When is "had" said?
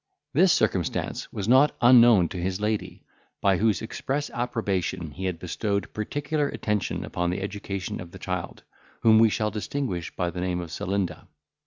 5.25-5.37